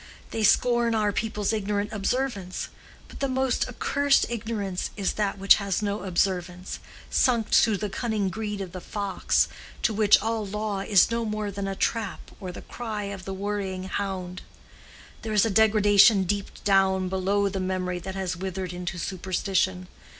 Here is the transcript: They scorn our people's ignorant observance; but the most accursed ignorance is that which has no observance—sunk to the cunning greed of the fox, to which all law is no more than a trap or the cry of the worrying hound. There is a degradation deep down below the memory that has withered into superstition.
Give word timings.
They 0.31 0.41
scorn 0.41 0.95
our 0.95 1.11
people's 1.11 1.53
ignorant 1.53 1.93
observance; 1.93 2.69
but 3.07 3.19
the 3.19 3.27
most 3.27 3.69
accursed 3.69 4.25
ignorance 4.29 4.89
is 4.97 5.13
that 5.13 5.37
which 5.37 5.57
has 5.57 5.83
no 5.83 6.05
observance—sunk 6.05 7.51
to 7.51 7.77
the 7.77 7.87
cunning 7.87 8.29
greed 8.29 8.61
of 8.61 8.71
the 8.71 8.81
fox, 8.81 9.47
to 9.83 9.93
which 9.93 10.19
all 10.19 10.43
law 10.43 10.79
is 10.79 11.11
no 11.11 11.23
more 11.23 11.51
than 11.51 11.67
a 11.67 11.75
trap 11.75 12.31
or 12.39 12.51
the 12.51 12.63
cry 12.63 13.03
of 13.03 13.25
the 13.25 13.33
worrying 13.35 13.83
hound. 13.83 14.41
There 15.21 15.33
is 15.33 15.45
a 15.45 15.51
degradation 15.51 16.23
deep 16.23 16.49
down 16.63 17.07
below 17.07 17.47
the 17.47 17.59
memory 17.59 17.99
that 17.99 18.15
has 18.15 18.35
withered 18.35 18.73
into 18.73 18.97
superstition. 18.97 19.87